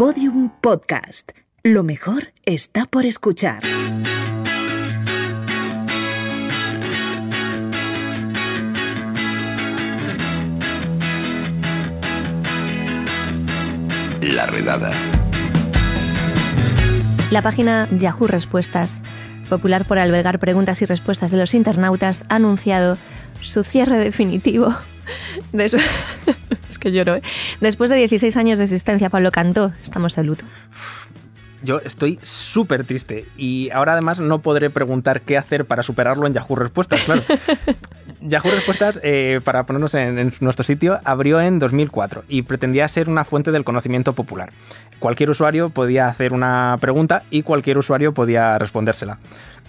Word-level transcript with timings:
Podium 0.00 0.48
Podcast. 0.62 1.32
Lo 1.62 1.82
mejor 1.82 2.32
está 2.46 2.86
por 2.86 3.04
escuchar. 3.04 3.62
La 14.22 14.46
redada. 14.46 14.90
La 17.30 17.42
página 17.42 17.86
Yahoo 17.92 18.26
Respuestas, 18.26 19.02
popular 19.50 19.86
por 19.86 19.98
albergar 19.98 20.38
preguntas 20.38 20.80
y 20.80 20.86
respuestas 20.86 21.30
de 21.30 21.36
los 21.36 21.52
internautas, 21.52 22.24
ha 22.30 22.36
anunciado 22.36 22.96
su 23.42 23.64
cierre 23.64 23.98
definitivo. 23.98 24.74
Des- 25.52 25.74
es 25.74 25.82
que 26.80 26.90
lloro, 26.92 27.16
¿eh? 27.16 27.22
Después 27.60 27.90
de 27.90 27.96
16 27.96 28.36
años 28.36 28.58
de 28.58 28.64
existencia, 28.64 29.10
Pablo 29.10 29.30
Cantó, 29.30 29.72
estamos 29.82 30.16
de 30.16 30.24
luto. 30.24 30.44
Yo 31.62 31.78
estoy 31.84 32.18
súper 32.22 32.84
triste 32.84 33.26
y 33.36 33.68
ahora 33.70 33.92
además 33.92 34.18
no 34.18 34.40
podré 34.40 34.70
preguntar 34.70 35.20
qué 35.20 35.36
hacer 35.36 35.66
para 35.66 35.82
superarlo 35.82 36.26
en 36.26 36.32
Yahoo 36.32 36.56
Respuestas, 36.56 37.02
claro. 37.02 37.22
Yahoo 38.22 38.50
Respuestas, 38.50 38.98
eh, 39.02 39.40
para 39.44 39.64
ponernos 39.64 39.94
en, 39.94 40.18
en 40.18 40.32
nuestro 40.40 40.64
sitio, 40.64 41.00
abrió 41.04 41.40
en 41.40 41.58
2004 41.58 42.24
y 42.28 42.42
pretendía 42.42 42.88
ser 42.88 43.10
una 43.10 43.24
fuente 43.24 43.52
del 43.52 43.64
conocimiento 43.64 44.14
popular. 44.14 44.52
Cualquier 44.98 45.30
usuario 45.30 45.68
podía 45.68 46.06
hacer 46.06 46.32
una 46.32 46.76
pregunta 46.80 47.24
y 47.30 47.42
cualquier 47.42 47.76
usuario 47.76 48.14
podía 48.14 48.58
respondérsela. 48.58 49.18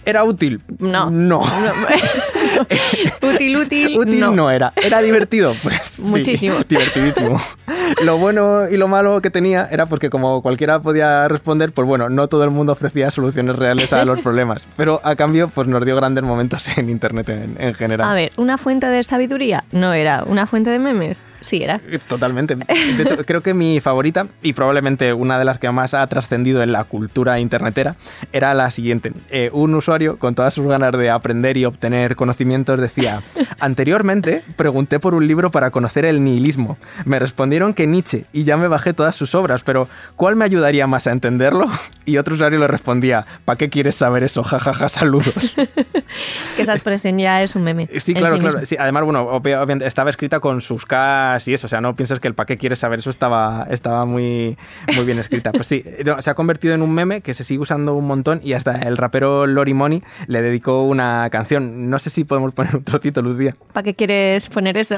¿Era 0.04 0.24
útil? 0.24 0.60
No. 0.78 1.10
No. 1.10 1.42
útil, 3.22 3.56
útil. 3.56 3.98
Útil 3.98 4.34
no. 4.34 4.50
era. 4.50 4.72
¿Era 4.76 5.02
divertido? 5.02 5.56
Pues 5.62 5.80
sí, 5.84 6.02
Muchísimo. 6.02 6.56
divertidísimo. 6.68 7.40
Lo 8.02 8.18
bueno 8.18 8.68
y 8.68 8.76
lo 8.76 8.88
malo 8.88 9.20
que 9.20 9.30
tenía 9.30 9.68
era 9.70 9.86
porque 9.86 10.10
como 10.10 10.42
cualquiera 10.42 10.80
podía 10.80 11.28
responder, 11.28 11.72
pues 11.72 11.86
bueno, 11.86 12.08
no 12.08 12.28
todo 12.28 12.44
el 12.44 12.50
mundo 12.50 12.72
ofrecía 12.72 13.10
soluciones 13.10 13.56
reales 13.56 13.92
a 13.92 14.04
los 14.04 14.20
problemas. 14.22 14.66
Pero 14.76 15.00
a 15.04 15.16
cambio, 15.16 15.48
pues 15.48 15.68
nos 15.68 15.84
dio 15.84 15.96
grandes 15.96 16.24
momentos 16.24 16.66
en 16.76 16.90
Internet 16.90 17.28
en, 17.28 17.56
en 17.58 17.74
general. 17.74 18.08
A 18.08 18.14
ver, 18.14 18.32
¿una 18.36 18.58
fuente 18.58 18.86
de 18.86 19.02
sabiduría? 19.04 19.64
No 19.72 19.92
era. 19.92 20.24
¿Una 20.26 20.46
fuente 20.46 20.70
de 20.70 20.78
memes? 20.78 21.24
Sí 21.40 21.62
era. 21.62 21.80
Totalmente. 22.06 22.54
De 22.96 23.02
hecho, 23.02 23.16
creo 23.24 23.42
que 23.42 23.54
mi 23.54 23.80
favorita, 23.80 24.26
y 24.42 24.52
probablemente 24.52 25.12
una 25.12 25.38
de 25.38 25.44
las 25.44 25.58
que 25.58 25.70
más 25.70 25.94
ha 25.94 26.06
trascendido 26.06 26.62
en 26.62 26.72
la 26.72 26.84
cultura 26.84 27.40
internetera, 27.40 27.96
era 28.32 28.54
la 28.54 28.70
siguiente. 28.70 29.12
Eh, 29.30 29.50
un 29.52 29.74
usuario, 29.74 30.18
con 30.18 30.34
todas 30.34 30.54
sus 30.54 30.66
ganas 30.66 30.92
de 30.92 31.10
aprender 31.10 31.56
y 31.56 31.64
obtener 31.64 32.16
conocimientos, 32.16 32.80
decía, 32.80 33.22
anteriormente 33.60 34.42
pregunté 34.56 35.00
por 35.00 35.14
un 35.14 35.26
libro 35.26 35.50
para 35.50 35.70
conocer 35.70 36.04
el 36.04 36.22
nihilismo. 36.22 36.76
Me 37.04 37.18
respondieron 37.18 37.71
que 37.74 37.86
Nietzsche, 37.86 38.24
y 38.32 38.44
ya 38.44 38.56
me 38.56 38.68
bajé 38.68 38.92
todas 38.92 39.14
sus 39.16 39.34
obras, 39.34 39.62
pero 39.64 39.88
¿cuál 40.16 40.36
me 40.36 40.44
ayudaría 40.44 40.86
más 40.86 41.06
a 41.06 41.12
entenderlo? 41.12 41.68
Y 42.04 42.18
otro 42.18 42.34
usuario 42.34 42.58
le 42.58 42.66
respondía, 42.66 43.24
¿para 43.44 43.56
qué 43.56 43.68
quieres 43.70 43.94
saber 43.94 44.24
eso? 44.24 44.42
Ja, 44.42 44.58
ja, 44.58 44.72
ja, 44.72 44.88
saludos. 44.88 45.32
Que 46.56 46.62
esa 46.62 46.72
expresión 46.72 47.16
ya 47.18 47.42
es 47.42 47.54
un 47.56 47.62
meme. 47.62 47.88
Sí, 48.00 48.12
claro, 48.12 48.34
sí 48.36 48.40
claro. 48.40 48.66
Sí, 48.66 48.76
además, 48.78 49.04
bueno, 49.04 49.22
obvia- 49.30 49.58
obviamente 49.62 49.86
estaba 49.86 50.10
escrita 50.10 50.40
con 50.40 50.60
sus 50.60 50.84
Ks 50.84 51.46
y 51.48 51.54
eso. 51.54 51.66
O 51.66 51.70
sea, 51.70 51.80
no 51.80 51.94
pienses 51.96 52.20
que 52.20 52.28
el 52.28 52.34
para 52.34 52.46
qué 52.46 52.58
quieres 52.58 52.80
saber 52.80 52.98
eso 52.98 53.08
estaba, 53.10 53.66
estaba 53.70 54.04
muy, 54.04 54.58
muy 54.94 55.04
bien 55.04 55.18
escrita. 55.18 55.52
Pues 55.52 55.66
sí, 55.68 55.84
se 56.18 56.30
ha 56.30 56.34
convertido 56.34 56.74
en 56.74 56.82
un 56.82 56.92
meme 56.92 57.20
que 57.20 57.34
se 57.34 57.44
sigue 57.44 57.60
usando 57.60 57.94
un 57.94 58.06
montón 58.06 58.40
y 58.42 58.52
hasta 58.54 58.72
el 58.82 58.96
rapero 58.96 59.46
Lori 59.46 59.74
Money 59.74 60.02
le 60.26 60.42
dedicó 60.42 60.82
una 60.84 61.28
canción. 61.30 61.88
No 61.88 61.98
sé 62.00 62.10
si 62.10 62.24
podemos 62.24 62.52
poner 62.52 62.76
un 62.76 62.84
trocito, 62.84 63.22
Lucía. 63.22 63.54
¿Para 63.72 63.84
qué 63.84 63.94
quieres 63.94 64.48
poner 64.48 64.76
eso? 64.76 64.96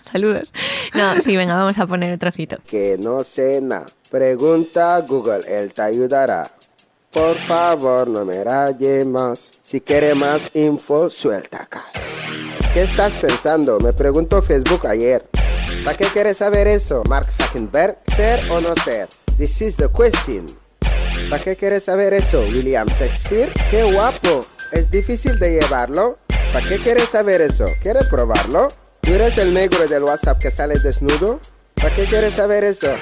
Saludos. 0.00 0.52
No, 0.94 1.20
sí, 1.22 1.36
venga, 1.36 1.54
vamos 1.56 1.78
a 1.78 1.86
poner 1.86 2.03
Que 2.66 2.96
no 2.98 3.24
sé 3.24 3.60
nada. 3.60 3.86
Pregunta 4.10 4.96
a 4.96 5.00
Google, 5.00 5.40
él 5.48 5.72
te 5.72 5.82
ayudará. 5.82 6.50
Por 7.10 7.36
favor, 7.36 8.08
no 8.08 8.24
me 8.24 8.42
raye 8.42 9.04
más. 9.04 9.52
Si 9.62 9.80
quiere 9.80 10.14
más 10.14 10.50
info, 10.54 11.10
suelta 11.10 11.62
acá. 11.62 11.84
¿Qué 12.72 12.82
estás 12.82 13.16
pensando? 13.16 13.78
Me 13.78 13.92
preguntó 13.92 14.42
Facebook 14.42 14.86
ayer. 14.86 15.24
¿Para 15.84 15.96
qué 15.96 16.06
quieres 16.06 16.38
saber 16.38 16.66
eso? 16.66 17.02
Mark 17.08 17.28
Zuckerberg, 17.40 17.98
¿ser 18.16 18.50
o 18.50 18.60
no 18.60 18.74
ser? 18.84 19.08
This 19.38 19.60
is 19.60 19.76
the 19.76 19.88
question. 19.88 20.46
¿Para 21.30 21.42
qué 21.42 21.56
quieres 21.56 21.84
saber 21.84 22.14
eso? 22.14 22.40
William 22.40 22.88
Shakespeare, 22.88 23.52
qué 23.70 23.84
guapo. 23.84 24.44
Es 24.72 24.90
difícil 24.90 25.38
de 25.38 25.60
llevarlo. 25.60 26.18
¿Para 26.52 26.68
qué 26.68 26.78
quieres 26.78 27.08
saber 27.10 27.40
eso? 27.40 27.66
¿Quieres 27.82 28.06
probarlo? 28.06 28.68
¿Tú 29.00 29.12
eres 29.12 29.36
el 29.38 29.52
negro 29.52 29.86
del 29.86 30.04
WhatsApp 30.04 30.40
que 30.40 30.50
sale 30.50 30.78
desnudo? 30.78 31.38
¿Para 31.84 31.96
qué 31.96 32.06
quieres 32.06 32.32
saber 32.32 32.64
eso? 32.64 32.86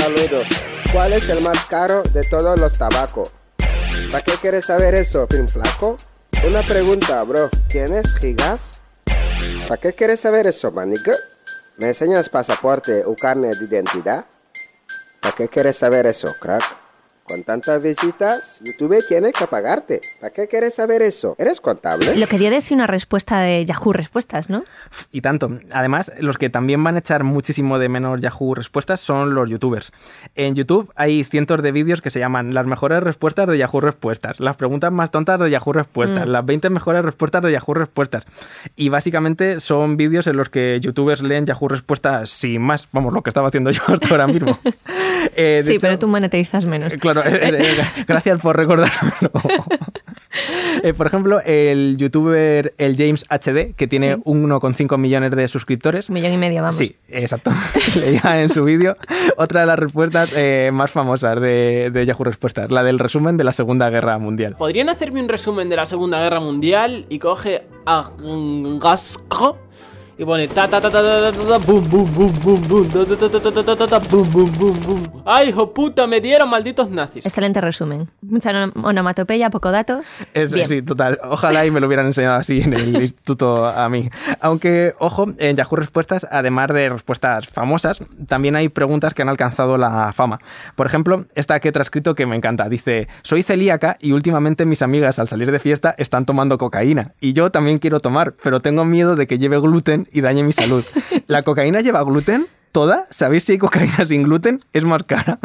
Saludo. 0.00 0.42
¿Cuál 0.92 1.12
es 1.12 1.28
el 1.28 1.40
más 1.40 1.66
caro 1.66 2.02
de 2.02 2.24
todos 2.24 2.58
los 2.58 2.76
tabacos? 2.76 3.32
¿Para 4.10 4.24
qué 4.24 4.32
quieres 4.40 4.64
saber 4.64 4.96
eso, 4.96 5.28
fin 5.28 5.46
flaco? 5.46 5.96
Una 6.44 6.64
pregunta, 6.64 7.22
bro. 7.22 7.48
¿Tienes 7.68 8.12
gigas? 8.16 8.80
¿Para 9.68 9.80
qué 9.80 9.92
quieres 9.92 10.18
saber 10.18 10.48
eso, 10.48 10.72
manica? 10.72 11.14
¿Me 11.76 11.86
enseñas 11.86 12.28
pasaporte 12.28 13.04
o 13.04 13.14
carne 13.14 13.54
de 13.54 13.64
identidad? 13.64 14.24
¿Para 15.22 15.36
qué 15.36 15.48
quieres 15.48 15.76
saber 15.76 16.04
eso, 16.06 16.34
crack? 16.40 16.64
Con 17.28 17.42
tantas 17.44 17.82
visitas, 17.82 18.60
YouTube 18.64 19.04
tiene 19.06 19.32
que 19.32 19.46
pagarte. 19.46 20.00
¿Para 20.20 20.32
qué 20.32 20.48
quieres 20.48 20.74
saber 20.74 21.02
eso? 21.02 21.34
¿Eres 21.38 21.60
contable? 21.60 22.16
Lo 22.16 22.26
que 22.26 22.38
dio 22.38 22.50
de 22.50 22.60
sí 22.62 22.72
una 22.74 22.86
respuesta 22.86 23.40
de 23.40 23.64
Yahoo 23.66 23.92
Respuestas, 23.92 24.48
¿no? 24.48 24.64
Y 25.12 25.20
tanto. 25.20 25.50
Además, 25.72 26.10
los 26.20 26.38
que 26.38 26.48
también 26.48 26.82
van 26.82 26.96
a 26.96 27.00
echar 27.00 27.24
muchísimo 27.24 27.78
de 27.78 27.88
menos 27.90 28.20
Yahoo 28.22 28.54
respuestas 28.54 29.00
son 29.00 29.34
los 29.34 29.50
youtubers. 29.50 29.92
En 30.34 30.54
YouTube 30.54 30.90
hay 30.96 31.22
cientos 31.24 31.62
de 31.62 31.70
vídeos 31.72 32.00
que 32.00 32.10
se 32.10 32.18
llaman 32.18 32.54
las 32.54 32.66
mejores 32.66 33.02
respuestas 33.02 33.46
de 33.48 33.58
Yahoo 33.58 33.80
respuestas, 33.80 34.40
las 34.40 34.56
preguntas 34.56 34.90
más 34.90 35.10
tontas 35.10 35.38
de 35.38 35.50
Yahoo 35.50 35.72
respuestas, 35.74 36.26
Mm. 36.26 36.30
las 36.30 36.46
20 36.46 36.70
mejores 36.70 37.04
respuestas 37.04 37.42
de 37.42 37.52
Yahoo 37.52 37.74
respuestas. 37.74 38.24
Y 38.76 38.88
básicamente 38.88 39.60
son 39.60 39.96
vídeos 39.96 40.26
en 40.26 40.36
los 40.38 40.48
que 40.48 40.78
youtubers 40.80 41.20
leen 41.22 41.44
Yahoo 41.44 41.68
respuestas 41.68 42.30
sin 42.30 42.62
más. 42.62 42.88
Vamos, 42.92 43.12
lo 43.12 43.22
que 43.22 43.30
estaba 43.30 43.48
haciendo 43.48 43.70
yo 43.70 43.82
hasta 43.88 44.08
ahora 44.08 44.26
mismo. 44.26 44.58
Eh, 45.34 45.60
Sí, 45.64 45.72
hecho- 45.72 45.80
pero 45.80 45.98
tú 45.98 46.06
monetizas 46.08 46.64
menos. 46.64 46.94
Claro, 46.96 47.17
eh, 47.24 47.58
eh, 47.60 47.76
gracias 48.06 48.40
por 48.40 48.56
recordármelo. 48.56 49.30
Eh, 50.82 50.94
por 50.94 51.06
ejemplo, 51.06 51.40
el 51.44 51.96
youtuber 51.96 52.74
el 52.78 52.96
James 52.96 53.24
HD, 53.28 53.74
que 53.74 53.88
tiene 53.88 54.14
Sí. 54.16 54.20
1,5 54.24 54.98
millones 54.98 55.30
de 55.32 55.48
suscriptores. 55.48 56.08
Un 56.08 56.14
millón 56.14 56.32
y 56.32 56.38
medio, 56.38 56.62
vamos. 56.62 56.76
Sí, 56.76 56.96
exacto. 57.08 57.50
Leía 57.96 58.42
en 58.42 58.48
su 58.48 58.62
vídeo 58.62 58.96
otra 59.36 59.62
de 59.62 59.66
las 59.66 59.78
respuestas 59.78 60.30
eh, 60.36 60.70
más 60.72 60.90
famosas 60.92 61.40
de, 61.40 61.90
de 61.92 62.06
Yahoo 62.06 62.24
Respuestas, 62.24 62.70
la 62.70 62.82
del 62.84 62.98
resumen 62.98 63.36
de 63.36 63.44
la 63.44 63.52
Segunda 63.52 63.90
Guerra 63.90 64.18
Mundial. 64.18 64.54
¿Podrían 64.56 64.88
hacerme 64.88 65.20
un 65.20 65.28
resumen 65.28 65.68
de 65.68 65.76
la 65.76 65.86
Segunda 65.86 66.20
Guerra 66.20 66.40
Mundial? 66.40 67.06
Y 67.08 67.18
coge 67.18 67.64
a 67.86 68.10
Gasco 68.80 69.58
y 70.20 70.24
pone 70.24 70.48
ta 70.48 70.66
ta 70.66 70.80
ta 70.80 70.90
ta 70.90 71.00
ta 71.00 71.30
ta 71.30 71.46
ta 71.46 71.58
boom 71.58 71.88
boom 71.88 72.12
boom 72.12 72.32
boom 72.42 72.68
boom 72.68 72.88
ta 72.88 73.04
ta 73.06 73.28
ta 73.30 73.40
ta 73.40 73.62
ta 73.62 73.76
ta 73.76 73.86
ta 73.86 73.98
boom 74.00 74.28
boom 74.32 74.52
boom 74.58 74.80
boom. 74.84 75.22
Ay, 75.24 75.50
hijo 75.50 75.72
puta, 75.72 76.08
me 76.08 76.20
dieron 76.20 76.50
malditos 76.50 76.90
nazis. 76.90 77.24
Excelente 77.24 77.60
resumen. 77.60 78.08
Mucha 78.22 78.50
onomatopeya, 78.82 79.50
poco 79.50 79.70
dato. 79.70 80.00
Eso 80.34 80.56
sí, 80.66 80.82
total. 80.82 81.20
Ojalá 81.22 81.66
y 81.66 81.70
me 81.70 81.78
lo 81.78 81.86
hubieran 81.86 82.06
enseñado 82.06 82.34
así 82.34 82.62
en 82.62 82.72
el 82.72 83.00
instituto 83.00 83.64
a 83.64 83.88
mí. 83.88 84.10
Aunque, 84.40 84.94
ojo, 84.98 85.26
en 85.38 85.54
Yahoo 85.54 85.76
Respuestas, 85.76 86.26
además 86.28 86.72
de 86.72 86.88
respuestas 86.88 87.46
famosas, 87.46 88.02
también 88.26 88.56
hay 88.56 88.68
preguntas 88.68 89.14
que 89.14 89.22
han 89.22 89.28
alcanzado 89.28 89.78
la 89.78 90.12
fama. 90.12 90.40
Por 90.74 90.86
ejemplo, 90.86 91.26
esta 91.36 91.60
que 91.60 91.68
he 91.68 91.72
transcrito 91.72 92.16
que 92.16 92.26
me 92.26 92.34
encanta. 92.34 92.68
Dice, 92.68 93.06
soy 93.22 93.44
celíaca 93.44 93.96
y 94.00 94.10
últimamente 94.10 94.66
mis 94.66 94.82
amigas 94.82 95.20
al 95.20 95.28
salir 95.28 95.52
de 95.52 95.60
fiesta 95.60 95.94
están 95.96 96.26
tomando 96.26 96.58
cocaína. 96.58 97.12
Y 97.20 97.34
yo 97.34 97.52
también 97.52 97.78
quiero 97.78 98.00
tomar, 98.00 98.34
pero 98.42 98.60
tengo 98.60 98.84
miedo 98.84 99.14
de 99.14 99.28
que 99.28 99.38
lleve 99.38 99.60
gluten 99.60 100.07
y 100.12 100.20
dañe 100.20 100.42
mi 100.42 100.52
salud. 100.52 100.84
¿La 101.26 101.42
cocaína 101.42 101.80
lleva 101.80 102.02
gluten? 102.04 102.46
¿Toda? 102.72 103.06
¿Sabéis 103.08 103.44
si 103.44 103.52
hay 103.52 103.58
cocaína 103.58 104.04
sin 104.04 104.24
gluten? 104.24 104.60
Es 104.74 104.84
más 104.84 105.02
cara. 105.04 105.38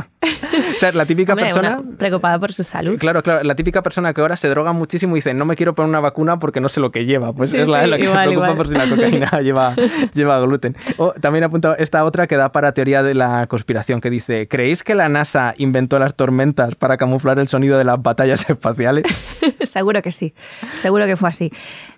Esta 0.73 0.89
es 0.89 0.95
la 0.95 1.05
típica 1.05 1.33
Hombre, 1.33 1.45
persona... 1.45 1.81
preocupada 1.97 2.37
por 2.37 2.51
su 2.53 2.63
salud. 2.63 2.97
Claro, 2.99 3.23
claro, 3.23 3.43
la 3.43 3.55
típica 3.55 3.81
persona 3.81 4.13
que 4.13 4.19
ahora 4.21 4.35
se 4.35 4.49
droga 4.49 4.73
muchísimo 4.73 5.15
y 5.15 5.19
dice, 5.19 5.33
no 5.33 5.45
me 5.45 5.55
quiero 5.55 5.73
poner 5.73 5.87
una 5.89 6.01
vacuna 6.01 6.37
porque 6.37 6.59
no 6.59 6.67
sé 6.67 6.81
lo 6.81 6.91
que 6.91 7.05
lleva. 7.05 7.31
Pues 7.33 7.51
Sí, 7.51 7.57
es 7.59 7.69
la, 7.69 7.83
sí, 7.85 7.89
la 7.89 7.97
que 7.97 8.03
igual, 8.03 8.19
se 8.19 8.29
preocupa 8.29 8.51
igual. 8.51 8.57
por 8.57 8.67
si 8.67 8.73
la 8.75 8.89
cocaína 8.89 9.29
lleva, 9.41 9.73
lleva 10.13 10.39
gluten. 10.41 10.75
O 10.97 11.13
también 11.13 11.45
apuntado 11.45 11.75
esta 11.77 12.03
otra 12.03 12.27
que 12.27 12.35
da 12.35 12.51
para 12.51 12.73
teoría 12.73 13.01
de 13.03 13.13
la 13.13 13.47
conspiración, 13.47 14.01
que 14.01 14.09
dice, 14.09 14.47
¿creéis 14.49 14.83
que 14.83 14.93
la 14.93 15.07
NASA 15.07 15.53
inventó 15.57 15.97
las 15.99 16.15
tormentas 16.15 16.75
para 16.75 16.97
camuflar 16.97 17.39
el 17.39 17.47
sonido 17.47 17.77
de 17.77 17.85
las 17.85 18.01
batallas 18.03 18.47
espaciales? 18.49 19.25
Seguro 19.63 20.01
que 20.01 20.11
sí. 20.11 20.33
Seguro 20.81 21.05
que 21.05 21.15
fue 21.15 21.29
así. 21.29 21.51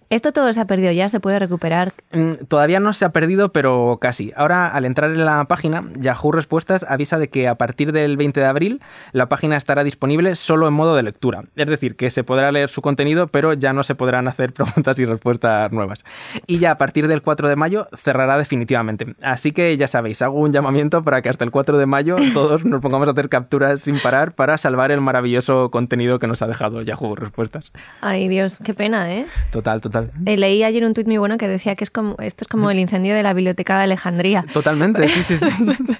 Esto 0.10 0.31
todo 0.31 0.54
se 0.54 0.60
ha 0.60 0.66
perdido 0.66 0.92
ya, 0.92 1.10
se 1.10 1.19
puede 1.19 1.40
recuperar. 1.40 1.94
Mm, 2.12 2.46
Todavía 2.48 2.80
no 2.80 2.94
se 2.94 3.06
ha 3.06 3.10
perdido, 3.10 3.52
pero 3.52 3.98
casi. 4.00 4.31
Ahora, 4.36 4.68
al 4.68 4.86
entrar 4.86 5.12
en 5.12 5.25
la 5.25 5.46
página, 5.46 5.84
Yahoo 5.98 6.31
Respuestas 6.31 6.86
avisa 6.88 7.18
de 7.18 7.30
que 7.30 7.48
a 7.48 7.56
partir 7.56 7.92
del 7.92 8.16
20 8.16 8.40
de 8.40 8.46
abril 8.46 8.81
la 9.13 9.28
página 9.30 9.57
estará 9.57 9.84
disponible 9.84 10.36
solo 10.36 10.68
en 10.68 10.74
modo 10.74 10.96
de 10.96 11.02
lectura. 11.04 11.46
Es 11.56 11.66
decir, 11.66 11.96
que 11.96 12.12
se 12.12 12.24
podrá 12.24 12.52
leer 12.52 12.69
su 12.69 12.81
contenido, 12.81 13.28
pero 13.28 13.54
ya 13.54 13.74
no 13.74 13.81
se 13.81 13.96
podrán 13.96 14.28
hacer 14.28 14.54
preguntas 14.54 15.00
y 15.00 15.06
respuestas 15.06 15.72
nuevas. 15.72 16.06
Y 16.46 16.60
ya 16.60 16.72
a 16.72 16.78
partir 16.78 17.07
del 17.07 17.24
4 17.24 17.50
de 17.50 17.56
mayo 17.56 17.88
cerrará 17.96 18.38
definitivamente. 18.38 19.16
Así 19.24 19.54
que 19.54 19.75
ya 19.75 19.88
sabéis, 19.88 20.22
hago 20.22 20.40
un 20.40 20.54
llamamiento 20.54 21.04
para 21.04 21.24
que 21.24 21.30
hasta 21.30 21.44
el 21.44 21.52
4 21.52 21.80
de 21.80 21.86
mayo 21.88 22.16
todos 22.34 22.63
nos 22.63 22.80
pongamos 22.81 23.07
a 23.07 23.12
hacer 23.12 23.30
capturas 23.30 23.81
sin 23.81 24.00
parar 24.00 24.34
para 24.34 24.57
salvar 24.60 24.92
el 24.92 25.02
maravilloso 25.02 25.72
contenido 25.72 26.19
que 26.19 26.28
nos 26.28 26.44
ha 26.44 26.48
dejado 26.48 26.84
Yahoo 26.84 27.16
Respuestas. 27.16 27.72
Ay, 28.02 28.28
Dios, 28.28 28.60
qué 28.63 28.75
pena, 28.75 29.12
¿eh? 29.12 29.25
Total, 29.52 29.81
total. 29.81 29.94
Eh, 30.25 30.38
leí 30.38 30.63
ayer 30.63 30.83
un 30.86 30.94
tuit 30.94 31.07
muy 31.07 31.18
bueno 31.18 31.38
que 31.38 31.47
decía 31.47 31.75
que 31.75 31.83
es 31.83 31.89
como, 31.89 32.15
esto 32.19 32.44
es 32.44 32.47
como 32.47 32.69
el 32.71 32.80
incendio 32.80 33.15
de 33.15 33.24
la 33.24 33.33
biblioteca 33.33 33.77
de 33.77 33.83
Alejandría. 33.86 34.45
Totalmente, 34.53 35.07
sí, 35.07 35.24
sí, 35.24 35.38
sí. 35.38 35.47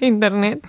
Internet. 0.00 0.66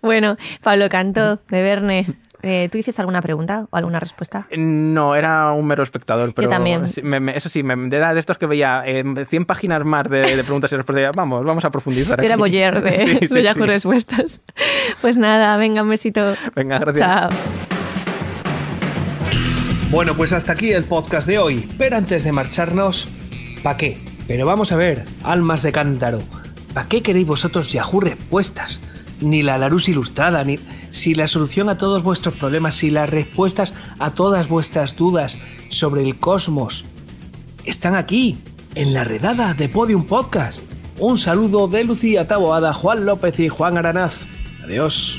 Bueno, 0.00 0.36
Pablo 0.62 0.88
Canto, 0.88 1.36
de 1.48 1.62
Verne. 1.62 2.06
eh, 2.42 2.68
¿Tú 2.72 2.78
hiciste 2.78 3.00
alguna 3.00 3.22
pregunta 3.22 3.66
o 3.70 3.76
alguna 3.76 4.00
respuesta? 4.00 4.46
No, 4.56 5.14
era 5.14 5.52
un 5.52 5.64
mero 5.66 5.82
espectador, 5.84 6.34
pero 6.34 6.48
también. 6.48 6.88
sí, 6.88 7.00
me- 7.02 7.20
me- 7.20 7.36
eso 7.36 7.48
sí, 7.48 7.62
me, 7.62 7.94
era 7.96 8.12
de 8.14 8.20
estos 8.20 8.36
que 8.38 8.46
veía 8.46 8.82
eh, 8.84 9.04
100 9.24 9.44
páginas 9.44 9.84
más 9.84 10.08
de, 10.08 10.36
de 10.36 10.42
preguntas 10.44 10.72
y 10.72 10.76
respuestas. 10.76 11.14
Vamos, 11.14 11.44
vamos 11.44 11.64
a 11.64 11.70
profundizar. 11.70 12.18
Yo 12.20 12.26
era 12.26 12.36
boyer 12.36 12.82
de, 12.82 13.18
Sí, 13.20 13.26
sí, 13.28 13.34
de 13.34 13.42
Yahoo 13.42 13.54
sí. 13.54 13.66
Respuestas. 13.66 14.40
Pues 15.00 15.16
nada, 15.16 15.56
venga, 15.56 15.82
un 15.82 15.88
besito. 15.90 16.34
Venga, 16.56 16.78
gracias. 16.80 17.06
Chao. 17.08 17.28
Bueno, 19.92 20.14
pues 20.16 20.32
hasta 20.32 20.52
aquí 20.52 20.72
el 20.72 20.84
podcast 20.84 21.28
de 21.28 21.38
hoy. 21.38 21.68
Pero 21.76 21.98
antes 21.98 22.24
de 22.24 22.32
marcharnos, 22.32 23.08
¿pa' 23.62 23.76
qué? 23.76 23.98
Pero 24.26 24.46
vamos 24.46 24.72
a 24.72 24.76
ver, 24.76 25.04
almas 25.22 25.60
de 25.60 25.70
cántaro, 25.70 26.22
¿pa' 26.72 26.88
qué 26.88 27.02
queréis 27.02 27.26
vosotros 27.26 27.70
Yahoo 27.70 28.00
respuestas? 28.00 28.80
Ni 29.20 29.42
la 29.42 29.58
Larus 29.58 29.90
ilustrada, 29.90 30.44
ni 30.44 30.58
si 30.88 31.14
la 31.14 31.26
solución 31.28 31.68
a 31.68 31.76
todos 31.76 32.02
vuestros 32.02 32.34
problemas, 32.36 32.74
si 32.74 32.90
las 32.90 33.10
respuestas 33.10 33.74
a 33.98 34.12
todas 34.12 34.48
vuestras 34.48 34.96
dudas 34.96 35.36
sobre 35.68 36.00
el 36.00 36.18
cosmos 36.18 36.86
están 37.66 37.94
aquí, 37.94 38.38
en 38.74 38.94
la 38.94 39.04
redada 39.04 39.52
de 39.52 39.68
Podium 39.68 40.06
Podcast. 40.06 40.62
Un 40.98 41.18
saludo 41.18 41.68
de 41.68 41.84
Lucía 41.84 42.26
Taboada, 42.26 42.72
Juan 42.72 43.04
López 43.04 43.38
y 43.40 43.48
Juan 43.48 43.76
Aranaz. 43.76 44.24
Adiós. 44.64 45.18